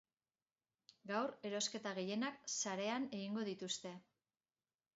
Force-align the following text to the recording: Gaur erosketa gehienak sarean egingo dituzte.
Gaur 1.11 1.33
erosketa 1.49 1.93
gehienak 2.01 2.41
sarean 2.55 3.07
egingo 3.19 3.47
dituzte. 3.53 3.95